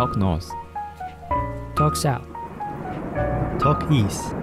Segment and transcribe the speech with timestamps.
[0.00, 0.48] Talk North,
[1.76, 2.24] Talk South,
[3.58, 4.34] Talk East,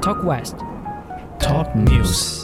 [0.00, 0.56] Talk West。
[1.38, 2.42] Talk News。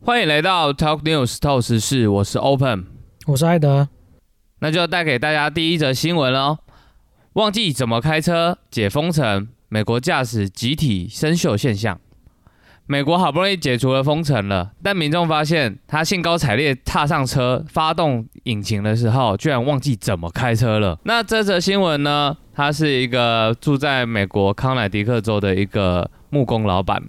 [0.00, 2.86] 欢迎来到 Talk News 透时事，我是 Open。
[3.28, 3.88] 我是艾德。
[4.58, 6.58] 那就带给大家第一则新闻喽。
[7.34, 12.00] 忘记怎么开车，解封城，美国驾驶集体生锈现象。
[12.86, 20.98] 美国好不容易解除了封城了，但民众发现他兴高采烈踏上车，发动引擎的时候，居然忘记怎么开车了。
[21.04, 22.36] 那这则新闻呢？
[22.52, 27.00] 他是一个住在美国康乃狄克州的一个木工老板。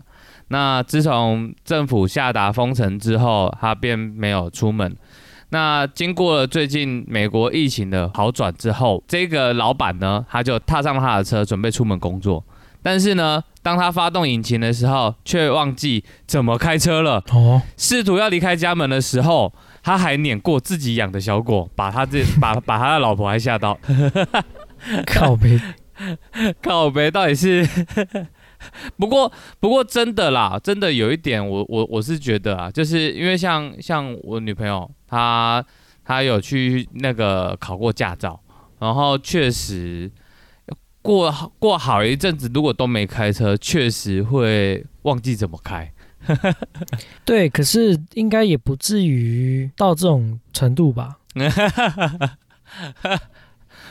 [0.49, 4.95] 那自从政府下达封城之后，他便没有出门。
[5.51, 12.43] 那经过了最近美国疫情的好转之后，这个老板呢，他就踏上了他的车，准备出门工作。
[12.81, 17.23] 但是呢，当他发动引擎的时候，却忘记怎么开车了。
[17.31, 19.53] 哦，试图要离开家门的时候，
[19.83, 23.77] 他还碾过自己养的小狗，把他这 把把他的老婆还吓到。
[25.05, 25.59] 靠背。
[26.63, 27.67] 靠背到底是？
[28.97, 35.63] 不过不过真的啦，真的有一点我，我我是觉得啊，就是因为像像我女朋友，她
[36.03, 38.39] 她有去那个考过驾照，
[38.79, 40.09] 然后确实
[41.01, 45.91] 过过好一阵子，如果都没开车，确实会忘记怎么开。
[47.25, 51.17] 对，可是应该也不至于到这种程度吧？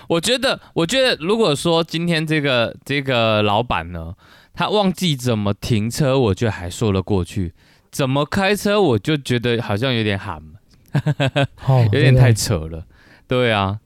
[0.08, 4.14] 我觉得，我觉得，如果说今天这个这个老板呢，
[4.54, 7.50] 他忘记怎么停车，我觉得还说得过去；
[7.90, 10.42] 怎么开车，我就觉得好像有点喊，
[11.66, 12.84] 哦，有点太扯了。
[13.26, 13.78] 对啊，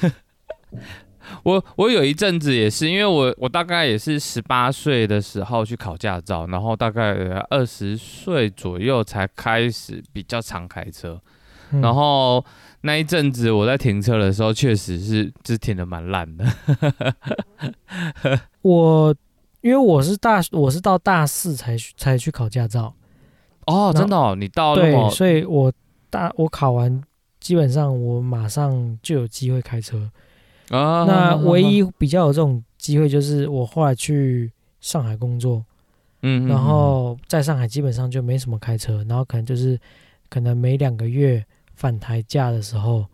[1.42, 7.12] 我我有一阵子也是，因为我我大概也是十八岁的时候去考驾照，然后大概
[7.50, 11.20] 二十岁左右才开始比较常开车。
[11.72, 12.44] 嗯然后
[12.82, 16.44] 那一阵子我在停车的时候，确实是是停的蛮烂的。
[18.62, 19.12] 我
[19.62, 22.94] 因为我是大我是到大四才去才去考驾照，
[23.66, 25.72] 哦，真的哦，你到那对，么所以我
[26.16, 27.02] 大我考完，
[27.40, 30.10] 基本上我马上就有机会开车。
[30.70, 34.50] 啊那唯一比较有这种机会，就是我后来去
[34.80, 35.62] 上海工作，
[36.22, 39.78] 嗯然后在上海基本上就没什么开车，然后可能就是
[40.30, 41.44] 可能每两个月
[41.74, 43.04] 返台假的时候，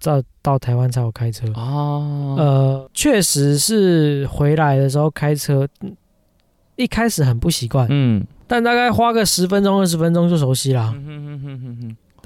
[0.00, 1.48] 到到台湾才有开车。
[1.54, 5.96] 哦，呃，确实是回来的时候开车，嗯
[6.76, 10.94] 一开始很不习惯，嗯，但大概花个十分钟、二十分钟就熟悉了。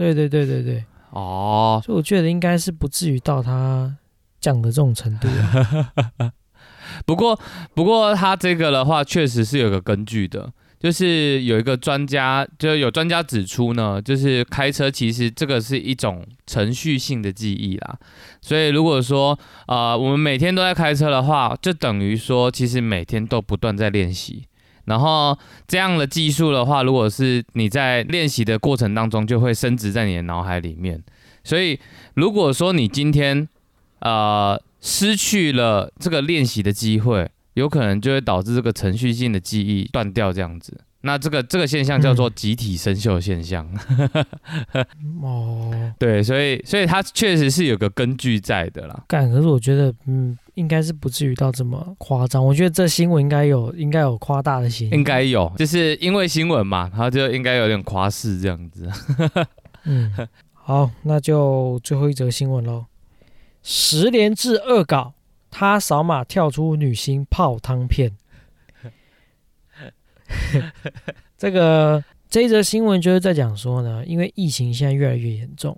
[0.00, 3.94] 对对对对对，哦，所以我觉得应该是不至于到他
[4.41, 6.33] 讲的这种程度啊。
[7.05, 7.38] 不过
[7.75, 10.50] 不过他这个的话，确实是有个根据的。
[10.78, 17.99] 就是有一个专家，就有专家指出呢，就是开车其实这个是一种程序性的记忆啦。
[18.41, 24.47] 所以如果说呃我们每天都在开车的话，就等于说其实每天都不断在练习。
[24.85, 31.03] 然后这样的技术的话，如果是你在练习的过程当中，就会升值在你的脑海里面。
[31.45, 31.79] 所以
[32.15, 33.49] 如果说你今天
[34.01, 40.81] 呃失去了这个练习的机会，有可能就会导致这个程序性的记忆断掉，这样子。
[41.03, 43.67] 那这个这个现象叫做集体生锈现象。
[45.99, 49.05] 对，所以所以他确实是有个根据在的啦。
[49.09, 52.45] 干，可是我觉得，嗯，应该是不至于到这么夸张。
[52.45, 54.91] 我觉得这新闻应该有，应该有夸大的嫌疑。
[54.91, 58.89] 应该有，就是因为新闻嘛，他就应该有点夸饰这样子。
[59.84, 60.12] 嗯，
[60.53, 62.87] 好，那就最后一则新闻喽。
[63.62, 65.15] 十连制恶搞，
[65.51, 68.12] 他扫码跳出女星泡汤片。
[71.37, 75.77] 这个这一则新闻就是在讲说呢，因为疫情现在越来越严重，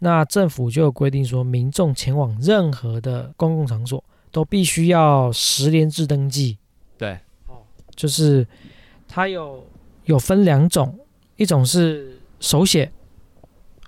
[0.00, 4.02] 那政府就有规定说，民众前往任何的公共场所
[4.32, 6.58] 都必须要十连制登记。
[6.98, 7.16] 对，
[7.94, 8.44] 就是
[9.06, 9.64] 它有
[10.06, 10.98] 有分两种，
[11.36, 12.90] 一种是手写，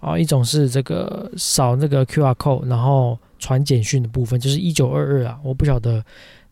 [0.01, 5.41] 啊，一种是这个扫那个 QR code，然后传简讯的部分，就是一九二二啊。
[5.43, 6.05] 我不晓得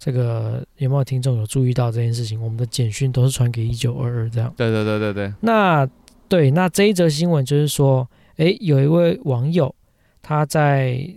[0.05, 4.53] 这个有没有听众有注意到这件事情，我们的简讯都是传给一九二二这样。
[4.57, 5.89] 对对对对对，那
[6.29, 9.73] 对，那这一则新闻就是说，诶，有一位网友
[10.21, 11.09] 他在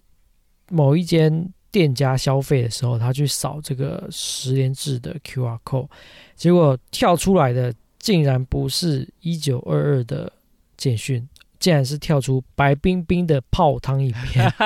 [0.70, 5.88] 某一间店家消费的时候，他去扫这个十连制的 QR code，
[6.36, 10.32] 结果跳出来的竟然不是一九二二的
[10.78, 11.28] 简讯，
[11.58, 14.54] 竟然是跳出白冰冰的泡汤影片。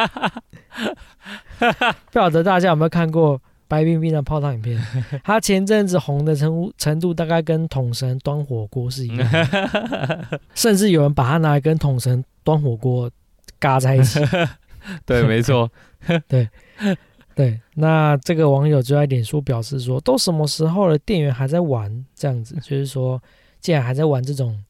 [2.12, 4.78] 不晓得大家有没有看过白冰冰的泡汤影片，
[5.24, 13.10] 他前阵子红的程度程度大概跟桶神端火锅是一样的， 甚至有人把他拿来跟桶神端火锅
[13.60, 14.20] 嘎在一起。
[15.06, 15.70] 对，没错，
[16.28, 16.50] 对
[17.36, 23.22] 对，那这个网友就在脸书表示说，都什么时候了，店员还在玩这样子，就是说，
[23.62, 24.64] 竟然还在玩这种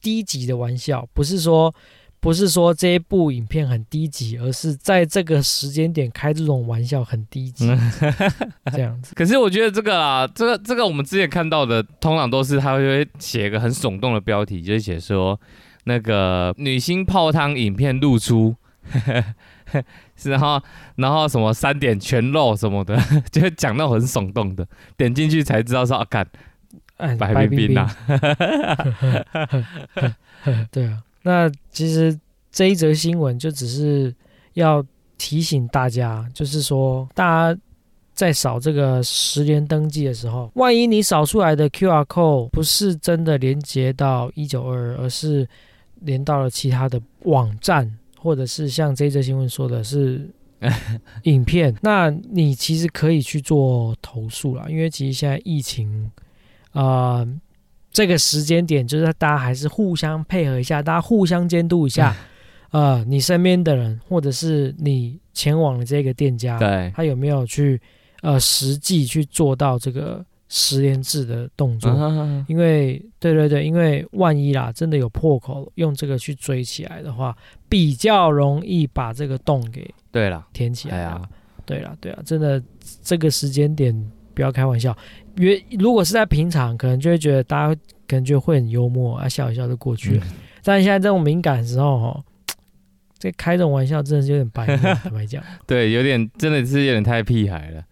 [0.00, 1.74] 低级的玩笑，不是说
[2.20, 7.66] 不是说这一部影片很低级，而是在这个时间点开这种玩笑很低级，
[8.72, 9.14] 这样子。
[9.16, 15.38] 可是我觉得这个啊，这个这个我们之前看到的，通常都是他会写一个很耸动的标题，就是写说
[15.84, 18.56] 那个女星泡汤影片露出，
[20.16, 20.60] 是 然后
[20.96, 22.98] 然后什么三点全露什么的，
[23.30, 24.66] 就讲到很耸动的，
[24.96, 26.26] 点进去才知道说啊，看
[26.96, 27.94] 哎，白冰冰啊，
[30.72, 32.16] 对啊，那其实
[32.52, 34.14] 这一则新闻就只是
[34.54, 34.80] 要
[35.18, 37.60] 提醒大家，就是说大家
[38.14, 45.48] 在扫这个十连登记的时候，万一你扫出来的 QR code 不是真的连接到一九二二，而是
[46.02, 50.30] 连到了其他的网站，或者是像这一则新闻说的是
[51.24, 56.08] 影片，那你其实可以去做投诉啦，因为其实现在疫情，
[56.70, 57.26] 呃，
[57.96, 62.14] 这个时间点就是大家还是互相配合一下，大家互相监督一下，
[62.70, 67.80] 呃，你身边的人或者是你前往的这个店家，对，他有没有去
[68.20, 71.88] 呃实际去做到这个十连制的动作？
[71.88, 77.34] 啊因为对对对，因为万一啦，真的有破口，用这个去追起来的话，
[77.66, 81.26] 比较容易把这个洞给对了，填起来啊。
[81.64, 82.62] 对了对了，真的
[83.02, 83.92] 这个时间点
[84.36, 84.94] 不要开玩笑。
[85.38, 90.26] 约如果是在平常，可能就会觉得大家可能就会很幽默啊，笑一笑就过去了。
[90.62, 92.24] 但现在这种敏感的时候，哦，
[93.18, 95.42] 这开这种玩笑真的是有点白目， 坦白讲。
[95.66, 97.84] 对，有点真的是有点太屁孩了。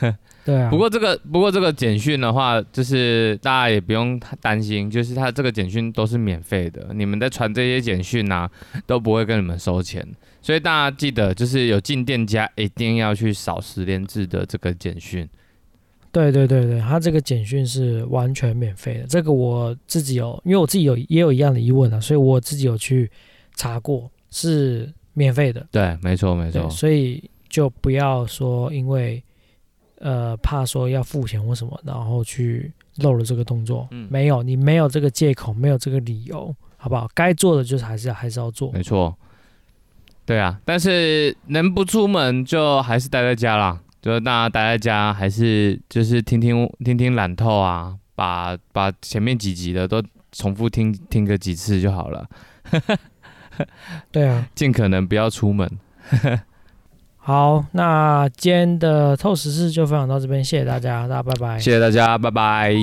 [0.42, 8.50] 对啊，不过这个不过这个简讯的话，就是大家也不用太担心，就是他这个简讯都是免费的，你们在传这些简讯啊，
[8.86, 10.06] 都不会跟你们收钱，
[10.40, 15.28] 所以大家记得就是有进店家一定要去扫十连制的这个简讯。
[16.12, 19.06] 对对对对，他这个简讯是完全免费的。
[19.06, 23.10] 这个我自己有，因为我自己有也有一样的疑问啊，所以我自己有去
[23.54, 25.66] 查过，是免费的。
[25.70, 29.22] 对，没错没，错，所以就不要说因为
[29.98, 33.86] 呃怕说要付钱或什么，然后去漏了这个动作。
[33.92, 37.08] 嗯没有，你没有这个借口，没有这个理由，好不好？
[37.14, 38.72] 该做的就是还是还是要做。
[38.72, 39.16] 没错。
[40.26, 50.02] 对啊，但是能不出门就还是待在家啦，就是大家待在家，还是就是听听听听懒透啊，把把前面几集的都
[50.32, 52.26] 重复听听个几次就好了。
[54.10, 55.70] 对啊， 尽可能不要出门。
[57.22, 61.58] 好，那今天的透视事就分享到这边，谢谢大家，大家拜拜。
[61.58, 62.74] 谢谢大家，拜拜。